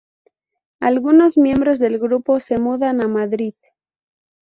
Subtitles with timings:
[0.79, 3.53] Algunos miembros del grupo se mudan a Madrid.